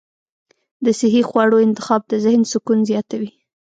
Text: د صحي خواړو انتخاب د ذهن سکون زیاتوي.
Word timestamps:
د 0.85 0.87
صحي 0.99 1.21
خواړو 1.29 1.63
انتخاب 1.67 2.01
د 2.07 2.13
ذهن 2.25 2.41
سکون 2.51 2.79
زیاتوي. 2.89 3.31